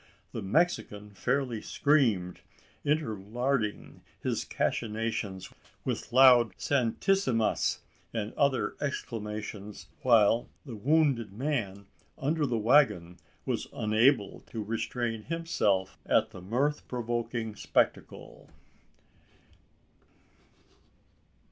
[0.31, 2.41] The Mexican fairly screamed,
[2.83, 5.53] interlarding his cachinnations
[5.85, 11.85] with loud "santissimas," and other Spanish exclamations; while even the wounded man
[12.17, 18.49] under the waggon was unable to restrain himself at the mirth provoking spectacle.